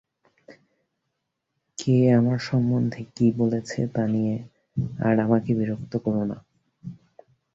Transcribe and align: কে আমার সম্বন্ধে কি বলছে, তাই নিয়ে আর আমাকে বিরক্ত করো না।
কে 1.77 1.95
আমার 2.13 2.39
সম্বন্ধে 2.39 3.01
কি 3.15 3.25
বলছে, 3.37 3.79
তাই 3.87 4.07
নিয়ে 4.13 4.35
আর 4.99 5.15
আমাকে 5.19 5.51
বিরক্ত 5.53 5.93
করো 5.97 6.23
না। 6.25 6.37